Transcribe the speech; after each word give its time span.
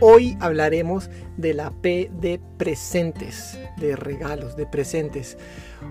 Hoy 0.00 0.36
hablaremos 0.38 1.10
de 1.36 1.54
la 1.54 1.72
P 1.72 2.08
de 2.20 2.40
presentes, 2.56 3.58
de 3.78 3.96
regalos, 3.96 4.56
de 4.56 4.64
presentes. 4.64 5.36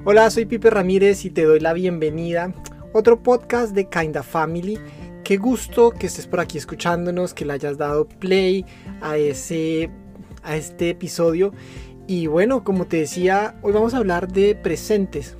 Hola, 0.05 0.29
soy 0.29 0.45
Pipe 0.45 0.69
Ramírez 0.69 1.25
y 1.25 1.29
te 1.29 1.43
doy 1.43 1.59
la 1.59 1.73
bienvenida. 1.73 2.53
Otro 2.93 3.21
podcast 3.21 3.75
de 3.75 3.89
Kinda 3.89 4.23
Family. 4.23 4.79
Qué 5.25 5.35
gusto 5.35 5.91
que 5.91 6.07
estés 6.07 6.25
por 6.25 6.39
aquí 6.39 6.57
escuchándonos, 6.57 7.33
que 7.33 7.43
le 7.43 7.51
hayas 7.51 7.77
dado 7.77 8.07
play 8.07 8.65
a, 9.01 9.17
ese, 9.17 9.89
a 10.41 10.55
este 10.55 10.91
episodio. 10.91 11.51
Y 12.07 12.27
bueno, 12.27 12.63
como 12.63 12.85
te 12.85 12.97
decía, 12.97 13.59
hoy 13.61 13.73
vamos 13.73 13.93
a 13.93 13.97
hablar 13.97 14.31
de 14.31 14.55
presentes. 14.55 15.35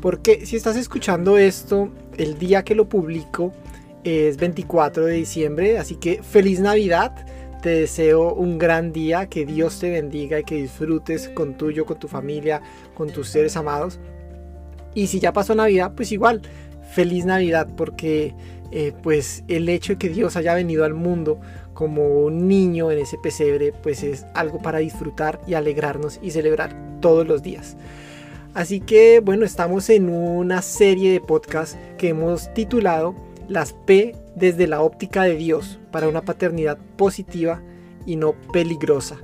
Porque 0.00 0.46
si 0.46 0.54
estás 0.54 0.76
escuchando 0.76 1.38
esto, 1.38 1.90
el 2.18 2.38
día 2.38 2.62
que 2.62 2.76
lo 2.76 2.88
publico 2.88 3.52
es 4.04 4.36
24 4.36 5.06
de 5.06 5.14
diciembre, 5.14 5.78
así 5.78 5.96
que 5.96 6.22
feliz 6.22 6.60
Navidad 6.60 7.26
te 7.62 7.70
deseo 7.70 8.34
un 8.34 8.58
gran 8.58 8.92
día, 8.92 9.28
que 9.28 9.46
Dios 9.46 9.78
te 9.78 9.88
bendiga 9.88 10.40
y 10.40 10.44
que 10.44 10.56
disfrutes 10.56 11.28
con 11.30 11.54
tuyo, 11.54 11.86
con 11.86 11.98
tu 11.98 12.08
familia, 12.08 12.60
con 12.94 13.10
tus 13.10 13.28
seres 13.28 13.56
amados. 13.56 14.00
Y 14.94 15.06
si 15.06 15.20
ya 15.20 15.32
pasó 15.32 15.54
Navidad, 15.54 15.92
pues 15.96 16.12
igual, 16.12 16.42
feliz 16.92 17.24
Navidad, 17.24 17.68
porque 17.76 18.34
eh, 18.72 18.92
pues 19.02 19.44
el 19.48 19.68
hecho 19.68 19.94
de 19.94 19.98
que 19.98 20.08
Dios 20.08 20.36
haya 20.36 20.54
venido 20.54 20.84
al 20.84 20.92
mundo 20.92 21.40
como 21.72 22.24
un 22.24 22.48
niño 22.48 22.90
en 22.90 22.98
ese 22.98 23.16
pesebre, 23.16 23.72
pues 23.72 24.02
es 24.02 24.26
algo 24.34 24.60
para 24.60 24.80
disfrutar 24.80 25.40
y 25.46 25.54
alegrarnos 25.54 26.18
y 26.20 26.32
celebrar 26.32 26.76
todos 27.00 27.26
los 27.26 27.42
días. 27.42 27.76
Así 28.54 28.80
que 28.80 29.20
bueno, 29.20 29.46
estamos 29.46 29.88
en 29.88 30.10
una 30.10 30.62
serie 30.62 31.12
de 31.12 31.20
podcasts 31.20 31.78
que 31.96 32.08
hemos 32.08 32.52
titulado 32.54 33.14
Las 33.52 33.74
P 33.74 34.16
desde 34.34 34.66
la 34.66 34.80
óptica 34.80 35.24
de 35.24 35.36
Dios 35.36 35.78
para 35.90 36.08
una 36.08 36.22
paternidad 36.22 36.78
positiva 36.96 37.60
y 38.06 38.16
no 38.16 38.32
peligrosa. 38.50 39.18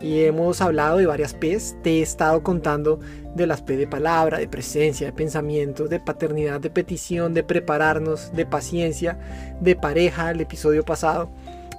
Y 0.00 0.22
hemos 0.22 0.62
hablado 0.62 0.96
de 0.96 1.04
varias 1.04 1.34
P's, 1.34 1.76
te 1.82 1.98
he 1.98 2.02
estado 2.02 2.42
contando 2.42 2.98
de 3.34 3.46
las 3.46 3.60
P 3.60 3.76
de 3.76 3.86
palabra, 3.86 4.38
de 4.38 4.48
presencia, 4.48 5.08
de 5.08 5.12
pensamiento, 5.12 5.86
de 5.86 6.00
paternidad, 6.00 6.62
de 6.62 6.70
petición, 6.70 7.34
de 7.34 7.42
prepararnos, 7.42 8.32
de 8.32 8.46
paciencia, 8.46 9.18
de 9.60 9.76
pareja, 9.76 10.30
el 10.30 10.40
episodio 10.40 10.82
pasado. 10.82 11.28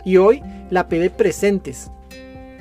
Y 0.06 0.18
hoy 0.18 0.44
la 0.70 0.90
P 0.90 1.00
de 1.00 1.10
presentes. 1.10 1.90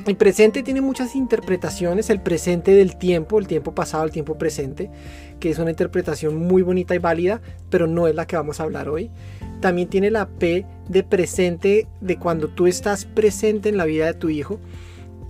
El 0.09 0.17
presente 0.17 0.63
tiene 0.63 0.81
muchas 0.81 1.15
interpretaciones, 1.15 2.11
el 2.11 2.21
presente 2.21 2.73
del 2.73 2.97
tiempo, 2.97 3.39
el 3.39 3.47
tiempo 3.47 3.75
pasado, 3.75 4.05
el 4.05 4.11
tiempo 4.11 4.39
presente, 4.39 4.91
que 5.39 5.51
es 5.51 5.59
una 5.59 5.71
interpretación 5.71 6.37
muy 6.37 6.63
bonita 6.63 6.95
y 6.95 6.99
válida, 6.99 7.41
pero 7.71 7.87
no 7.87 8.09
es 8.09 8.15
la 8.15 8.27
que 8.27 8.35
vamos 8.35 8.59
a 8.59 8.65
hablar 8.65 8.89
hoy 8.89 9.11
también 9.61 9.89
tiene 9.89 10.11
la 10.11 10.29
P 10.29 10.65
de 10.89 11.03
presente, 11.03 11.87
de 12.01 12.19
cuando 12.19 12.49
tú 12.49 12.67
estás 12.67 13.05
presente 13.05 13.69
en 13.69 13.77
la 13.77 13.85
vida 13.85 14.07
de 14.07 14.15
tu 14.15 14.29
hijo 14.29 14.61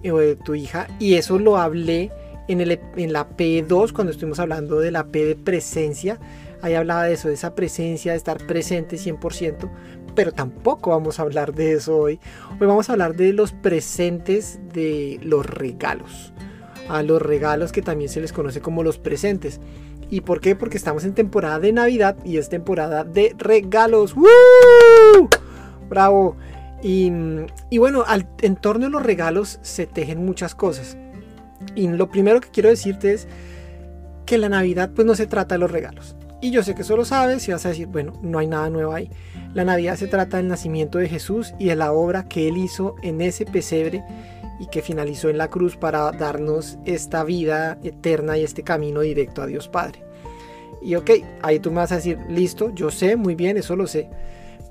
eh, 0.03 0.13
o 0.13 0.19
de 0.19 0.37
tu 0.37 0.55
hija. 0.55 0.89
Y 0.99 1.15
eso 1.15 1.39
lo 1.39 1.57
hablé 1.57 2.11
en, 2.49 2.61
el, 2.61 2.79
en 2.97 3.13
la 3.13 3.29
P2 3.37 3.93
cuando 3.93 4.13
estuvimos 4.13 4.39
hablando 4.39 4.81
de 4.81 4.91
la 4.91 5.07
P 5.07 5.25
de 5.25 5.35
presencia. 5.35 6.19
Ahí 6.61 6.75
hablaba 6.75 7.05
de 7.05 7.15
eso, 7.15 7.29
de 7.29 7.35
esa 7.35 7.55
presencia, 7.55 8.13
de 8.13 8.19
estar 8.19 8.39
presente 8.47 8.97
100%. 8.97 9.71
Pero 10.19 10.33
tampoco 10.33 10.91
vamos 10.91 11.21
a 11.21 11.23
hablar 11.23 11.55
de 11.55 11.75
eso 11.75 11.97
hoy. 11.97 12.19
Hoy 12.61 12.67
vamos 12.67 12.91
a 12.91 12.93
hablar 12.95 13.15
de 13.15 13.33
los 13.33 13.53
presentes 13.53 14.59
de 14.75 15.21
los 15.23 15.47
regalos. 15.47 16.33
A 16.89 17.05
los 17.05 17.23
regalos 17.23 17.71
que 17.71 17.83
también 17.83 18.11
se 18.11 18.21
les 18.21 18.33
conoce 18.33 18.61
como 18.61 18.83
los 18.83 18.99
presentes. 18.99 19.61
¿Y 20.11 20.23
por 20.23 20.41
qué? 20.41 20.57
Porque 20.57 20.77
estamos 20.77 21.05
en 21.05 21.15
temporada 21.15 21.61
de 21.61 21.73
Navidad 21.73 22.17
y 22.25 22.39
es 22.39 22.49
temporada 22.49 23.05
de 23.05 23.33
regalos. 23.39 24.17
¡Woo! 24.17 25.29
¡Bravo! 25.89 26.35
Y, 26.83 27.13
bueno, 27.79 28.03
al, 28.05 28.29
en 28.43 28.57
torno 28.57 28.87
a 28.87 28.91
los 28.91 29.05
regalos 29.05 29.61
se 29.63 29.87
tejen 29.87 30.25
muchas 30.25 30.57
cosas. 30.57 30.97
Y 31.77 31.87
lo 31.87 32.11
primero 32.11 32.41
que 32.41 32.51
quiero 32.51 32.71
decirte 32.71 33.13
es 33.13 33.29
que 34.27 34.37
la 34.37 34.49
Navidad 34.49 34.91
pues 34.97 35.07
no 35.07 35.15
se 35.15 35.29
trata 35.29 35.55
de 35.55 35.61
los 35.61 35.71
regalos. 35.71 36.17
Y 36.41 36.51
yo 36.51 36.63
sé 36.63 36.75
que 36.75 36.83
eso 36.83 36.97
lo 36.97 37.05
sabes 37.05 37.49
y 37.49 37.53
vas 37.53 37.67
a 37.67 37.71
decir, 37.71 37.89
bueno, 37.89 38.13
no 38.23 38.39
hay 38.39 38.47
nada 38.47 38.71
nuevo 38.71 38.93
ahí. 38.93 39.11
La 39.55 39.65
Navidad 39.65 39.97
se 39.97 40.07
trata 40.07 40.37
del 40.37 40.49
nacimiento 40.49 40.99
de 40.99 41.09
Jesús 41.09 41.55
y 41.59 41.67
de 41.67 41.77
la 41.77 41.93
obra 41.93 42.29
que 42.29 42.47
Él 42.47 42.57
hizo 42.59 42.95
en 43.03 43.21
ese 43.21 43.45
pesebre 43.45 44.05
y 44.61 44.67
que 44.67 44.83
finalizó 44.83 45.29
en 45.31 45.39
la 45.39 45.49
cruz 45.49 45.77
para 45.77 46.11
darnos 46.13 46.79
esta 46.85 47.25
vida 47.25 47.79
eterna 47.83 48.39
y 48.39 48.45
este 48.45 48.63
camino 48.63 49.01
directo 49.01 49.43
a 49.43 49.47
Dios 49.47 49.69
Padre. 49.69 50.05
Y 50.81 50.95
ok, 50.95 51.11
ahí 51.43 51.59
tú 51.59 51.71
me 51.71 51.79
vas 51.79 51.93
a 51.93 51.97
decir, 51.97 52.19
listo, 52.29 52.73
yo 52.73 52.91
sé, 52.91 53.17
muy 53.17 53.35
bien, 53.35 53.57
eso 53.57 53.75
lo 53.75 53.87
sé. 53.87 54.09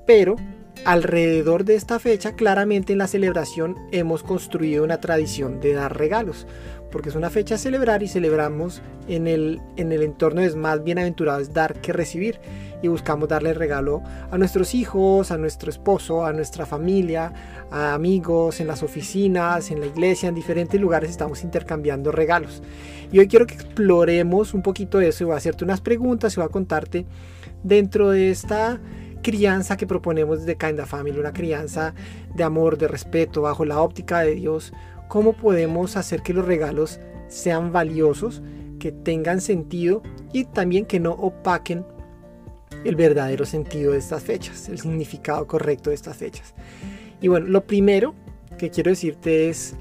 Pero 0.05 0.37
alrededor 0.85 1.65
de 1.65 1.75
esta 1.75 1.99
fecha, 1.99 2.35
claramente 2.35 2.93
en 2.93 2.99
la 2.99 3.07
celebración 3.07 3.75
hemos 3.91 4.23
construido 4.23 4.83
una 4.83 4.99
tradición 4.99 5.59
de 5.59 5.73
dar 5.73 5.97
regalos 5.97 6.47
porque 6.91 7.09
es 7.09 7.15
una 7.15 7.29
fecha 7.29 7.57
celebrar 7.57 8.01
y 8.03 8.07
celebramos 8.07 8.81
en 9.07 9.27
el, 9.27 9.61
en 9.75 9.91
el 9.91 10.03
entorno 10.03 10.41
es 10.41 10.55
más 10.55 10.83
bienaventurado 10.83 11.39
es 11.39 11.53
dar 11.53 11.75
que 11.81 11.93
recibir 11.93 12.39
y 12.81 12.87
buscamos 12.87 13.27
darle 13.27 13.53
regalo 13.53 14.03
a 14.31 14.37
nuestros 14.37 14.75
hijos, 14.75 15.31
a 15.31 15.37
nuestro 15.37 15.69
esposo, 15.69 16.25
a 16.25 16.31
nuestra 16.31 16.65
familia, 16.65 17.33
a 17.71 17.93
amigos, 17.93 18.59
en 18.59 18.67
las 18.67 18.83
oficinas, 18.83 19.71
en 19.71 19.79
la 19.79 19.87
iglesia, 19.87 20.29
en 20.29 20.35
diferentes 20.35 20.79
lugares 20.79 21.09
estamos 21.09 21.43
intercambiando 21.43 22.11
regalos. 22.11 22.61
Y 23.11 23.19
hoy 23.19 23.27
quiero 23.27 23.47
que 23.47 23.55
exploremos 23.55 24.53
un 24.53 24.61
poquito 24.61 25.01
eso 25.01 25.23
y 25.23 25.25
voy 25.25 25.33
a 25.33 25.37
hacerte 25.37 25.63
unas 25.63 25.81
preguntas 25.81 26.33
y 26.33 26.35
voy 26.37 26.45
a 26.45 26.49
contarte 26.49 27.05
dentro 27.63 28.11
de 28.11 28.29
esta 28.29 28.79
crianza 29.21 29.77
que 29.77 29.87
proponemos 29.87 30.39
desde 30.39 30.57
Kinda 30.57 30.85
Family, 30.85 31.19
una 31.19 31.33
crianza 31.33 31.93
de 32.33 32.43
amor, 32.43 32.77
de 32.77 32.87
respeto, 32.87 33.41
bajo 33.41 33.65
la 33.65 33.81
óptica 33.81 34.21
de 34.21 34.35
Dios, 34.35 34.73
cómo 35.07 35.33
podemos 35.33 35.97
hacer 35.97 36.21
que 36.21 36.33
los 36.33 36.45
regalos 36.45 36.99
sean 37.27 37.71
valiosos, 37.71 38.41
que 38.79 38.91
tengan 38.91 39.41
sentido 39.41 40.03
y 40.33 40.45
también 40.45 40.85
que 40.85 40.99
no 40.99 41.11
opaquen 41.11 41.85
el 42.83 42.95
verdadero 42.95 43.45
sentido 43.45 43.93
de 43.93 43.99
estas 43.99 44.23
fechas, 44.23 44.69
el 44.69 44.79
significado 44.79 45.47
correcto 45.47 45.89
de 45.89 45.95
estas 45.95 46.17
fechas. 46.17 46.53
Y 47.21 47.27
bueno, 47.27 47.47
lo 47.47 47.65
primero 47.65 48.13
que 48.57 48.69
quiero 48.69 48.89
decirte 48.89 49.49
es, 49.49 49.75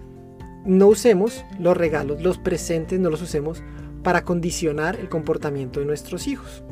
no 0.64 0.88
usemos 0.88 1.44
los 1.58 1.76
regalos, 1.76 2.22
los 2.22 2.38
presentes, 2.38 2.98
no 2.98 3.10
los 3.10 3.22
usemos 3.22 3.62
para 4.02 4.24
condicionar 4.24 4.96
el 4.96 5.08
comportamiento 5.08 5.80
de 5.80 5.86
nuestros 5.86 6.26
hijos. 6.26 6.62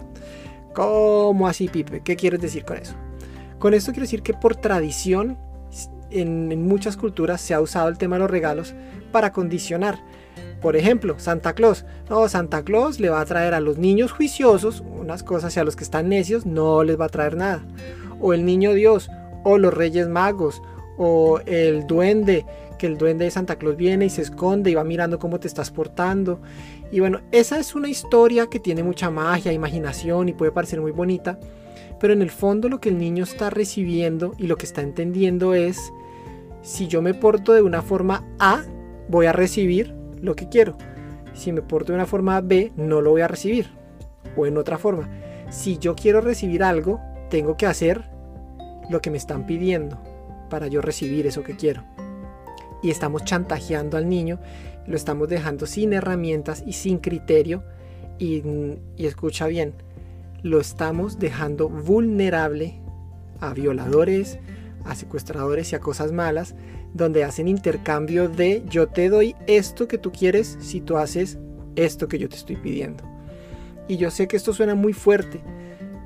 ¿Cómo 0.74 1.46
así, 1.46 1.68
Pipe? 1.68 2.02
¿Qué 2.02 2.16
quieres 2.16 2.40
decir 2.40 2.64
con 2.64 2.76
eso? 2.76 2.94
Con 3.58 3.74
esto 3.74 3.92
quiero 3.92 4.04
decir 4.04 4.22
que 4.22 4.34
por 4.34 4.56
tradición 4.56 5.38
en, 6.10 6.66
muchas 6.66 6.96
culturas 6.96 7.40
se 7.40 7.54
ha 7.54 7.60
usado 7.60 7.88
el 7.88 7.98
tema 7.98 8.16
de 8.16 8.20
los 8.20 8.30
regalos 8.30 8.74
para 9.12 9.32
condicionar. 9.32 9.98
Por 10.60 10.76
ejemplo, 10.76 11.18
Santa 11.18 11.52
Claus. 11.52 11.84
No, 12.08 12.28
Santa 12.28 12.62
Claus 12.62 12.98
le 12.98 13.10
va 13.10 13.20
a 13.20 13.24
traer 13.24 13.54
a 13.54 13.60
los 13.60 13.78
niños 13.78 14.12
juiciosos 14.12 14.82
unas 14.98 15.22
cosas 15.22 15.56
y 15.56 15.60
a 15.60 15.64
los 15.64 15.76
que 15.76 15.84
están 15.84 16.08
necios 16.08 16.46
no 16.46 16.82
les 16.84 16.98
va 16.98 17.06
a 17.06 17.10
traer 17.10 17.36
nada. 17.36 17.64
O 18.20 18.32
el 18.32 18.44
niño 18.44 18.72
Dios, 18.72 19.10
o 19.44 19.58
los 19.58 19.74
Reyes 19.74 20.08
Magos, 20.08 20.62
o 20.96 21.40
el 21.46 21.86
duende, 21.86 22.46
que 22.78 22.86
el 22.86 22.96
duende 22.96 23.26
de 23.26 23.30
Santa 23.30 23.56
Claus 23.56 23.76
viene 23.76 24.06
y 24.06 24.10
se 24.10 24.22
esconde 24.22 24.70
y 24.70 24.74
va 24.74 24.84
mirando 24.84 25.18
cómo 25.18 25.38
te 25.38 25.48
estás 25.48 25.70
portando. 25.70 26.40
Y 26.94 27.00
bueno, 27.00 27.22
esa 27.32 27.58
es 27.58 27.74
una 27.74 27.88
historia 27.88 28.46
que 28.46 28.60
tiene 28.60 28.84
mucha 28.84 29.10
magia, 29.10 29.52
imaginación 29.52 30.28
y 30.28 30.32
puede 30.32 30.52
parecer 30.52 30.80
muy 30.80 30.92
bonita. 30.92 31.40
Pero 31.98 32.12
en 32.12 32.22
el 32.22 32.30
fondo 32.30 32.68
lo 32.68 32.80
que 32.80 32.88
el 32.88 32.98
niño 32.98 33.24
está 33.24 33.50
recibiendo 33.50 34.32
y 34.38 34.46
lo 34.46 34.56
que 34.56 34.64
está 34.64 34.80
entendiendo 34.80 35.54
es 35.54 35.92
si 36.62 36.86
yo 36.86 37.02
me 37.02 37.12
porto 37.12 37.52
de 37.52 37.62
una 37.62 37.82
forma 37.82 38.24
A, 38.38 38.62
voy 39.08 39.26
a 39.26 39.32
recibir 39.32 39.92
lo 40.22 40.36
que 40.36 40.48
quiero. 40.48 40.78
Si 41.32 41.50
me 41.50 41.62
porto 41.62 41.90
de 41.90 41.96
una 41.96 42.06
forma 42.06 42.40
B, 42.40 42.70
no 42.76 43.00
lo 43.00 43.10
voy 43.10 43.22
a 43.22 43.28
recibir. 43.28 43.70
O 44.36 44.46
en 44.46 44.56
otra 44.56 44.78
forma, 44.78 45.10
si 45.50 45.78
yo 45.78 45.96
quiero 45.96 46.20
recibir 46.20 46.62
algo, 46.62 47.00
tengo 47.28 47.56
que 47.56 47.66
hacer 47.66 48.08
lo 48.88 49.00
que 49.00 49.10
me 49.10 49.16
están 49.16 49.46
pidiendo 49.46 49.98
para 50.48 50.68
yo 50.68 50.80
recibir 50.80 51.26
eso 51.26 51.42
que 51.42 51.56
quiero. 51.56 51.82
Y 52.84 52.90
estamos 52.90 53.24
chantajeando 53.24 53.96
al 53.96 54.10
niño, 54.10 54.38
lo 54.86 54.94
estamos 54.94 55.30
dejando 55.30 55.64
sin 55.64 55.94
herramientas 55.94 56.62
y 56.66 56.74
sin 56.74 56.98
criterio. 56.98 57.64
Y, 58.18 58.42
escucha 58.98 59.46
bien, 59.46 59.72
lo 60.42 60.60
estamos 60.60 61.18
dejando 61.18 61.70
vulnerable 61.70 62.78
a 63.40 63.54
violadores, 63.54 64.38
a 64.84 64.94
secuestradores 64.94 65.72
y 65.72 65.76
a 65.76 65.80
cosas 65.80 66.12
malas, 66.12 66.54
donde 66.92 67.24
hacen 67.24 67.48
intercambio 67.48 68.28
de 68.28 68.62
yo 68.68 68.86
te 68.86 69.08
doy 69.08 69.34
esto 69.46 69.88
que 69.88 69.96
tú 69.96 70.12
quieres 70.12 70.58
si 70.60 70.82
tú 70.82 70.98
haces 70.98 71.38
esto 71.76 72.06
que 72.06 72.18
yo 72.18 72.28
te 72.28 72.36
estoy 72.36 72.56
pidiendo. 72.56 73.02
Y 73.88 73.96
yo 73.96 74.10
sé 74.10 74.28
que 74.28 74.36
esto 74.36 74.52
suena 74.52 74.74
muy 74.74 74.92
fuerte, 74.92 75.40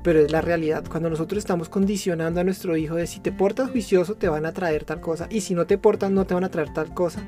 pero 0.03 0.19
es 0.19 0.31
la 0.31 0.41
realidad. 0.41 0.83
Cuando 0.89 1.09
nosotros 1.09 1.39
estamos 1.39 1.69
condicionando 1.69 2.39
a 2.39 2.43
nuestro 2.43 2.77
hijo 2.77 2.95
de 2.95 3.07
si 3.07 3.19
te 3.19 3.31
portas 3.31 3.71
juicioso 3.71 4.15
te 4.15 4.29
van 4.29 4.45
a 4.45 4.53
traer 4.53 4.85
tal 4.85 5.01
cosa 5.01 5.27
y 5.29 5.41
si 5.41 5.53
no 5.53 5.65
te 5.65 5.77
portas 5.77 6.11
no 6.11 6.25
te 6.25 6.33
van 6.33 6.43
a 6.43 6.49
traer 6.49 6.73
tal 6.73 6.93
cosa, 6.93 7.21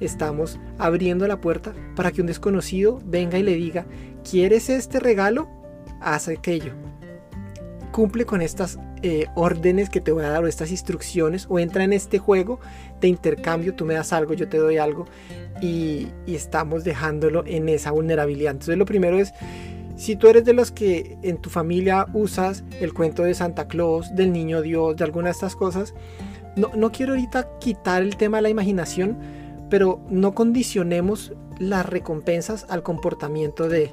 estamos 0.00 0.58
abriendo 0.78 1.26
la 1.26 1.40
puerta 1.40 1.72
para 1.96 2.12
que 2.12 2.20
un 2.20 2.26
desconocido 2.26 3.00
venga 3.04 3.38
y 3.38 3.42
le 3.42 3.54
diga, 3.54 3.86
¿quieres 4.28 4.68
este 4.70 5.00
regalo? 5.00 5.48
Haz 6.00 6.28
aquello. 6.28 6.72
Cumple 7.92 8.24
con 8.24 8.42
estas 8.42 8.78
eh, 9.02 9.26
órdenes 9.36 9.88
que 9.88 10.00
te 10.00 10.10
voy 10.10 10.24
a 10.24 10.30
dar 10.30 10.42
o 10.42 10.48
estas 10.48 10.70
instrucciones 10.70 11.46
o 11.48 11.58
entra 11.58 11.84
en 11.84 11.92
este 11.92 12.18
juego 12.18 12.58
de 13.00 13.08
intercambio, 13.08 13.74
tú 13.74 13.84
me 13.84 13.94
das 13.94 14.12
algo, 14.12 14.34
yo 14.34 14.48
te 14.48 14.56
doy 14.56 14.78
algo 14.78 15.06
y, 15.60 16.08
y 16.26 16.34
estamos 16.34 16.82
dejándolo 16.82 17.44
en 17.46 17.68
esa 17.68 17.92
vulnerabilidad. 17.92 18.52
Entonces 18.52 18.76
lo 18.76 18.84
primero 18.84 19.18
es, 19.18 19.32
si 19.96 20.16
tú 20.16 20.28
eres 20.28 20.44
de 20.44 20.52
los 20.52 20.70
que 20.70 21.16
en 21.22 21.38
tu 21.38 21.50
familia 21.50 22.06
usas 22.14 22.64
el 22.80 22.92
cuento 22.92 23.22
de 23.22 23.34
Santa 23.34 23.68
Claus, 23.68 24.14
del 24.14 24.32
niño 24.32 24.60
Dios, 24.60 24.96
de 24.96 25.04
alguna 25.04 25.26
de 25.26 25.32
estas 25.32 25.54
cosas, 25.54 25.94
no, 26.56 26.70
no 26.74 26.90
quiero 26.90 27.12
ahorita 27.12 27.58
quitar 27.60 28.02
el 28.02 28.16
tema 28.16 28.38
de 28.38 28.42
la 28.42 28.48
imaginación, 28.48 29.18
pero 29.70 30.00
no 30.10 30.34
condicionemos 30.34 31.32
las 31.58 31.86
recompensas 31.86 32.66
al 32.68 32.82
comportamiento 32.82 33.68
de... 33.68 33.90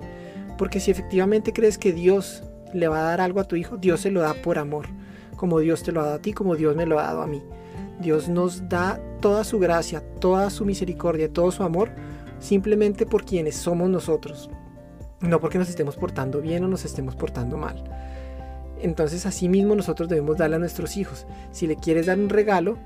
Porque 0.58 0.80
si 0.80 0.92
efectivamente 0.92 1.54
crees 1.54 1.78
que 1.78 1.94
Dios 1.94 2.44
le 2.74 2.88
va 2.88 3.00
a 3.00 3.10
dar 3.10 3.22
algo 3.22 3.40
a 3.40 3.46
tu 3.46 3.56
hijo, 3.56 3.78
Dios 3.78 4.02
se 4.02 4.12
lo 4.12 4.22
da 4.22 4.34
por 4.34 4.58
amor, 4.58 4.88
como 5.36 5.60
Dios 5.60 5.84
te 5.84 5.92
lo 5.92 6.02
ha 6.02 6.06
dado 6.06 6.16
a 6.16 6.22
ti, 6.22 6.34
como 6.34 6.56
Dios 6.56 6.76
me 6.76 6.86
lo 6.86 7.00
ha 7.00 7.04
dado 7.04 7.22
a 7.22 7.28
mí. 7.28 7.42
Dios 8.00 8.30
nos 8.30 8.68
da 8.70 9.00
toda 9.22 9.44
su 9.44 9.60
gracia, 9.60 10.02
toda 10.20 10.50
su 10.50 10.66
misericordia, 10.66 11.32
todo 11.32 11.52
su 11.52 11.64
amor, 11.64 11.92
simplemente 12.40 13.06
por 13.06 13.24
quienes 13.24 13.56
somos 13.56 13.90
nosotros, 13.90 14.50
no 15.22 15.40
porque 15.40 15.58
nos 15.58 15.70
estemos 15.70 15.96
portando 15.96 16.42
bien 16.42 16.64
o 16.64 16.68
nos 16.68 16.86
estemos 16.86 17.16
portando 17.16 17.58
mal. 17.58 17.84
Entonces 18.82 19.26
así 19.26 19.48
mismo 19.48 19.76
nosotros 19.76 20.10
debemos 20.10 20.38
darle 20.38 20.56
a 20.56 20.60
nuestros 20.60 20.98
hijos. 20.98 21.28
Si 21.52 21.68
le 21.68 21.76
quieres 21.76 22.08
dar 22.08 22.18
un 22.18 22.30
regalo, 22.30 22.78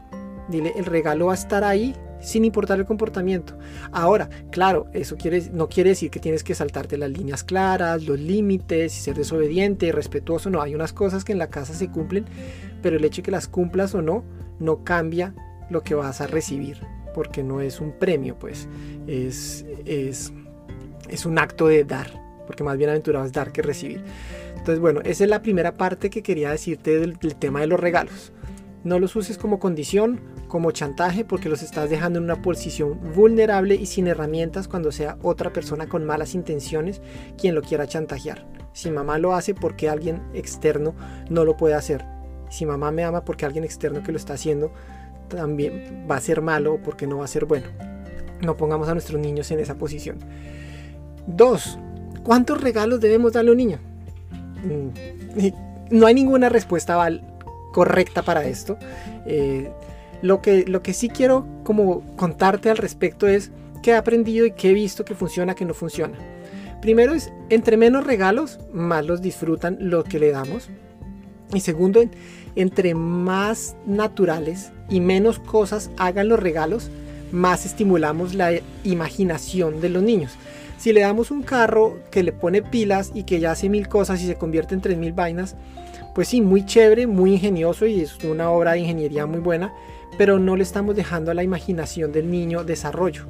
dile, 0.50 0.74
el 0.76 0.86
regalo 0.86 1.28
va 1.28 1.32
a 1.32 1.36
estar 1.36 1.64
ahí 1.64 1.96
sin 2.20 2.44
importar 2.44 2.80
el 2.80 2.86
comportamiento. 2.86 3.58
Ahora, 3.92 4.30
claro, 4.52 4.88
eso 4.94 5.16
no 5.54 5.70
quiere 5.70 5.90
decir 5.90 6.10
que 6.10 6.20
tienes 6.20 6.44
que 6.44 6.56
saltarte 6.56 6.98
las 6.98 7.12
líneas 7.12 7.44
claras, 7.44 8.04
los 8.04 8.20
límites 8.20 8.98
y 8.98 9.02
ser 9.02 9.16
desobediente, 9.16 9.92
respetuoso. 9.92 10.50
No, 10.50 10.62
hay 10.62 10.76
unas 10.76 10.92
cosas 10.92 11.24
que 11.24 11.32
en 11.34 11.38
la 11.38 11.48
casa 11.48 11.74
se 11.74 11.90
cumplen, 11.90 12.26
pero 12.82 12.98
el 12.98 13.06
hecho 13.06 13.18
de 13.18 13.24
que 13.24 13.32
las 13.32 13.48
cumplas 13.48 13.94
o 13.96 14.02
no, 14.02 14.24
no 14.60 14.84
cambia 14.84 15.34
lo 15.70 15.84
que 15.84 15.96
vas 15.96 16.22
a 16.22 16.28
recibir, 16.28 16.80
porque 17.14 17.44
no 17.44 17.62
es 17.62 17.80
un 17.80 17.92
premio, 17.92 18.38
pues 18.38 18.68
es, 19.08 19.66
es, 19.86 20.34
es 21.10 21.26
un 21.26 21.38
acto 21.38 21.68
de 21.68 21.84
dar, 21.84 22.25
porque 22.46 22.64
más 22.64 22.78
bienaventurado 22.78 23.26
es 23.26 23.32
dar 23.32 23.52
que 23.52 23.62
recibir. 23.62 24.04
Entonces, 24.52 24.80
bueno, 24.80 25.02
esa 25.04 25.24
es 25.24 25.30
la 25.30 25.42
primera 25.42 25.76
parte 25.78 26.10
que 26.10 26.24
quería 26.24 26.52
decirte 26.52 27.00
del, 27.00 27.16
del 27.18 27.36
tema 27.36 27.62
de 27.62 27.68
los 27.68 27.80
regalos. 27.80 28.32
No 28.84 29.00
los 29.00 29.16
uses 29.16 29.38
como 29.38 29.60
condición, 29.60 30.22
como 30.48 30.72
chantaje, 30.72 31.26
porque 31.26 31.50
los 31.50 31.64
estás 31.64 31.90
dejando 31.90 32.20
en 32.20 32.26
una 32.26 32.42
posición 32.42 33.00
vulnerable 33.16 33.76
y 33.76 33.88
sin 33.88 34.08
herramientas 34.08 34.68
cuando 34.68 34.92
sea 34.92 35.18
otra 35.22 35.52
persona 35.52 35.88
con 35.88 36.06
malas 36.06 36.36
intenciones 36.36 37.02
quien 37.38 37.56
lo 37.56 37.62
quiera 37.62 37.88
chantajear. 37.88 38.46
Si 38.74 38.92
mamá 38.92 39.18
lo 39.18 39.34
hace, 39.34 39.54
porque 39.54 39.90
alguien 39.90 40.22
externo 40.34 40.94
no 41.30 41.46
lo 41.46 41.58
puede 41.58 41.76
hacer? 41.76 42.06
Si 42.50 42.66
mamá 42.66 42.92
me 42.92 43.04
ama, 43.04 43.26
porque 43.26 43.46
alguien 43.46 43.64
externo 43.64 44.04
que 44.04 44.12
lo 44.12 44.18
está 44.18 44.34
haciendo 44.34 44.72
también 45.30 46.06
va 46.10 46.18
a 46.18 46.22
ser 46.22 46.42
malo 46.42 46.76
o 46.76 46.82
porque 46.82 47.08
no 47.08 47.18
va 47.20 47.26
a 47.26 47.30
ser 47.30 47.46
bueno. 47.46 47.68
No 48.42 48.58
pongamos 48.58 48.90
a 48.90 48.94
nuestros 48.94 49.20
niños 49.20 49.50
en 49.52 49.60
esa 49.60 49.76
posición. 49.76 50.20
Dos, 51.26 51.80
¿cuántos 52.26 52.60
regalos 52.60 53.00
debemos 53.00 53.32
darle 53.32 53.52
a 53.52 53.54
un 53.54 53.58
niño? 53.58 53.80
Mm, 54.66 55.48
no 55.92 56.08
hay 56.08 56.14
ninguna 56.14 56.50
respuesta 56.50 56.98
correcta 57.72 58.24
para 58.24 58.46
esto. 58.46 58.78
Eh, 59.26 59.72
lo, 60.22 60.42
que, 60.42 60.94
sí 60.94 61.08
quiero 61.08 61.46
como 61.64 62.02
contarte 62.16 62.70
al 62.70 62.78
respecto 62.78 63.28
es 63.28 63.52
qué 63.84 63.92
he 63.92 63.96
aprendido 63.96 64.46
y 64.46 64.52
qué 64.52 64.72
he 64.72 64.74
visto 64.74 65.06
que 65.06 65.14
funciona, 65.14 65.56
que 65.56 65.66
no 65.66 65.74
funciona. 65.74 66.18
Primero 66.82 67.14
es, 67.14 67.32
entre 67.50 67.78
menos 67.78 68.06
regalos, 68.06 68.60
más 68.74 69.06
los 69.06 69.22
disfrutan 69.22 69.78
lo 69.80 70.04
que 70.04 70.20
le 70.20 70.32
damos. 70.32 70.70
Y 71.54 71.60
segundo, 71.60 72.04
entre 72.56 72.96
más 72.96 73.76
naturales 73.86 74.72
y 74.90 75.00
menos 75.00 75.38
cosas 75.38 75.92
hagan 75.98 76.28
los 76.28 76.40
regalos, 76.40 76.90
más 77.32 77.66
estimulamos 77.66 78.34
la 78.34 78.52
imaginación 78.84 79.80
de 79.80 79.90
los 79.90 80.02
niños. 80.02 80.32
Si 80.78 80.94
le 80.94 81.02
damos 81.02 81.32
un 81.32 81.42
carro 81.42 82.00
que 82.12 82.24
le 82.24 82.32
pone 82.32 82.62
pilas 82.62 83.12
y 83.14 83.24
que 83.24 83.40
ya 83.40 83.52
hace 83.52 83.70
mil 83.70 83.88
cosas 83.88 84.22
y 84.22 84.28
se 84.28 84.36
convierte 84.36 84.76
en 84.76 84.82
tres 84.82 84.98
mil 84.98 85.14
vainas, 85.14 85.56
pues 86.14 86.28
sí, 86.28 86.42
muy 86.42 86.66
chévere, 86.66 87.08
muy 87.08 87.34
ingenioso 87.34 87.86
y 87.86 88.02
es 88.02 88.24
una 88.24 88.50
obra 88.50 88.74
de 88.74 88.80
ingeniería 88.80 89.26
muy 89.26 89.40
buena, 89.40 89.74
pero 90.18 90.40
no 90.40 90.56
le 90.56 90.64
estamos 90.64 90.96
dejando 90.96 91.32
a 91.32 91.34
la 91.34 91.44
imaginación 91.44 92.12
del 92.12 92.32
niño 92.32 92.64
desarrollo. 92.64 93.26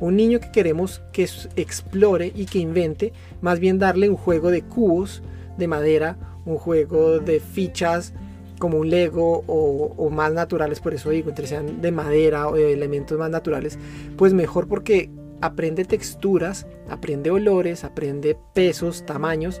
Un 0.00 0.16
niño 0.16 0.40
que 0.40 0.50
queremos 0.50 1.02
que 1.12 1.28
explore 1.56 2.32
y 2.34 2.46
que 2.46 2.58
invente, 2.58 3.12
más 3.40 3.60
bien 3.60 3.78
darle 3.78 4.08
un 4.08 4.16
juego 4.16 4.50
de 4.50 4.62
cubos 4.62 5.22
de 5.58 5.68
madera, 5.68 6.16
un 6.44 6.56
juego 6.56 7.20
de 7.20 7.38
fichas 7.40 8.12
como 8.58 8.78
un 8.78 8.90
Lego 8.90 9.44
o, 9.46 10.08
más 10.10 10.32
naturales, 10.32 10.80
por 10.80 10.94
eso 10.94 11.10
digo, 11.10 11.28
entre 11.28 11.46
sean 11.46 11.82
de 11.82 11.90
madera 11.90 12.48
o 12.48 12.54
de 12.54 12.72
elementos 12.72 13.18
más 13.18 13.28
naturales, 13.28 13.78
pues 14.16 14.32
mejor 14.34 14.68
porque 14.68 15.10
aprende 15.42 15.84
texturas, 15.84 16.66
aprende 16.88 17.30
olores, 17.30 17.84
aprende 17.84 18.38
pesos, 18.54 19.04
tamaños 19.04 19.60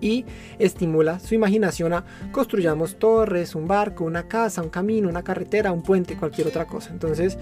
y 0.00 0.24
estimula 0.58 1.20
su 1.20 1.34
imaginación 1.34 1.92
a 1.92 2.04
construyamos 2.32 2.98
torres, 2.98 3.54
un 3.54 3.68
barco, 3.68 4.04
una 4.04 4.26
casa, 4.26 4.62
un 4.62 4.70
camino, 4.70 5.08
una 5.08 5.22
carretera, 5.22 5.70
un 5.70 5.82
puente, 5.82 6.16
cualquier 6.16 6.48
otra 6.48 6.66
cosa. 6.66 6.90
Entonces, 6.90 7.38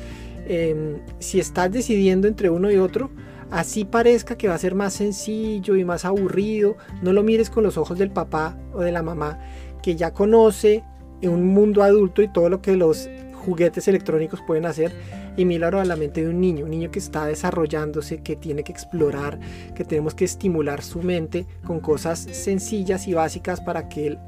em, 0.46 0.98
si 1.18 1.40
estás 1.40 1.70
decidiendo 1.70 2.28
entre 2.28 2.50
uno 2.50 2.70
y 2.70 2.76
otro, 2.76 3.10
así 3.50 3.84
parezca 3.84 4.36
que 4.36 4.48
va 4.48 4.54
a 4.54 4.58
ser 4.58 4.74
más 4.74 4.92
sencillo 4.92 5.76
y 5.76 5.84
más 5.84 6.04
aburrido, 6.04 6.76
no 7.02 7.12
lo 7.12 7.22
mires 7.22 7.50
con 7.50 7.64
los 7.64 7.78
ojos 7.78 7.98
del 7.98 8.10
papá 8.10 8.58
o 8.72 8.80
de 8.80 8.92
la 8.92 9.02
mamá 9.02 9.38
que 9.82 9.96
ya 9.96 10.12
conoce 10.12 10.82
un 11.22 11.46
mundo 11.46 11.82
adulto 11.82 12.22
y 12.22 12.28
todo 12.28 12.48
lo 12.48 12.60
que 12.60 12.76
los 12.76 13.08
juguetes 13.44 13.88
electrónicos 13.88 14.40
pueden 14.46 14.66
hacer 14.66 14.92
y 15.36 15.44
milagro 15.44 15.80
a 15.80 15.84
la 15.84 15.96
mente 15.96 16.22
de 16.22 16.28
un 16.28 16.40
niño, 16.40 16.64
un 16.64 16.70
niño 16.70 16.90
que 16.90 16.98
está 16.98 17.26
desarrollándose, 17.26 18.22
que 18.22 18.36
tiene 18.36 18.62
que 18.62 18.72
explorar, 18.72 19.38
que 19.74 19.84
tenemos 19.84 20.14
que 20.14 20.24
estimular 20.24 20.82
su 20.82 21.02
mente 21.02 21.46
con 21.66 21.80
cosas 21.80 22.18
sencillas 22.18 23.08
y 23.08 23.14
básicas 23.14 23.60
para 23.60 23.88
que 23.88 24.06
él 24.06 24.18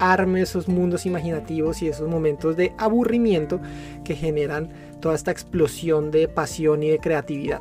arme 0.00 0.42
esos 0.42 0.68
mundos 0.68 1.06
imaginativos 1.06 1.82
y 1.82 1.88
esos 1.88 2.08
momentos 2.08 2.56
de 2.56 2.72
aburrimiento 2.78 3.60
que 4.04 4.14
generan 4.14 4.68
toda 5.00 5.14
esta 5.14 5.30
explosión 5.30 6.10
de 6.10 6.28
pasión 6.28 6.82
y 6.82 6.90
de 6.90 6.98
creatividad. 6.98 7.60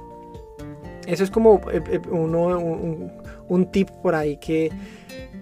Eso 1.07 1.23
es 1.23 1.31
como 1.31 1.61
eh, 1.71 1.81
eh, 1.89 2.01
uno, 2.11 2.59
un, 3.47 3.71
tip 3.71 3.89
por 3.89 4.13
ahí 4.13 4.37
que, 4.37 4.71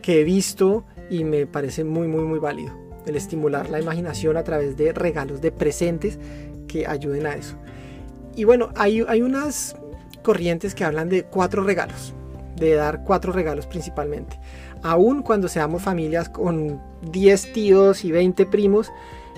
que 0.02 0.22
he 0.22 0.24
visto 0.24 0.86
y 1.10 1.24
me 1.24 1.48
parece 1.48 1.84
muy 1.84 2.08
muy 2.08 2.24
muy 2.24 2.40
válido 2.40 2.72
el 3.06 3.16
estimular 3.16 3.70
la 3.70 3.80
imaginación 3.80 4.38
a 4.38 4.44
través 4.44 4.78
de 4.78 4.92
regalos 4.92 5.42
de 5.42 5.52
presentes 5.52 6.18
ayuden 6.84 7.26
a 7.26 7.36
eso. 7.36 7.56
Y 8.36 8.44
bueno, 8.44 8.70
hay, 8.76 9.04
hay 9.08 9.22
unas 9.22 9.76
corrientes 10.22 10.76
que 10.76 10.84
hablan 10.84 11.08
de 11.08 11.24
cuatro 11.24 11.64
regalos, 11.64 12.14
de 12.58 12.74
dar 12.74 13.04
cuatro 13.04 13.32
regalos 13.32 13.68
principalmente. 13.68 14.40
Aún 14.84 15.22
cuando 15.22 15.48
seamos 15.48 15.82
familias 15.82 16.30
con 16.30 16.82
10 17.12 17.54
tíos 17.54 18.04
y 18.04 18.12
20 18.12 18.46
primos, 18.48 18.92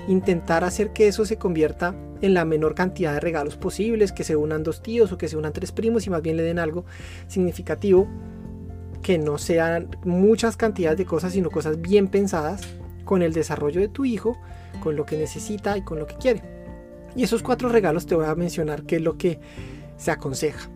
intentar 0.08 0.64
hacer 0.64 0.94
que 0.94 1.08
eso 1.08 1.26
se 1.26 1.38
convierta 1.38 1.94
en 2.22 2.34
la 2.34 2.46
menor 2.46 2.74
cantidad 2.74 3.14
de 3.14 3.20
regalos 3.20 3.58
posibles, 3.58 4.12
que 4.12 4.24
se 4.24 4.36
unan 4.36 4.64
dos 4.64 4.82
tíos 4.82 5.12
o 5.12 5.18
que 5.18 5.28
se 5.28 5.38
unan 5.38 5.54
tres 5.54 5.72
primos 5.72 6.08
y 6.08 6.10
más 6.10 6.22
bien 6.22 6.38
le 6.38 6.44
den 6.44 6.58
algo 6.58 6.86
significativo, 7.28 8.08
que 9.02 9.18
no 9.18 9.38
sean 9.38 9.90
muchas 10.04 10.58
cantidades 10.58 10.98
de 10.98 11.06
cosas, 11.06 11.34
sino 11.34 11.52
cosas 11.52 11.80
bien 11.82 12.08
pensadas 12.08 12.62
con 13.06 13.22
el 13.22 13.34
desarrollo 13.34 13.80
de 13.80 13.88
tu 13.88 14.06
hijo, 14.06 14.38
con 14.82 14.96
lo 14.96 15.06
que 15.06 15.18
necesita 15.18 15.78
y 15.78 15.82
con 15.82 16.00
lo 16.00 16.08
que 16.08 16.16
quiere. 16.16 16.57
Y 17.18 17.24
esos 17.24 17.42
cuatro 17.42 17.68
regalos 17.68 18.06
te 18.06 18.14
voy 18.14 18.26
a 18.26 18.36
mencionar 18.36 18.84
qué 18.84 18.98
es 18.98 19.02
lo 19.02 19.18
que 19.18 19.40
se 19.98 20.12
aconseja. 20.12 20.70